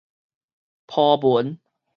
[0.87, 1.59] 鋪文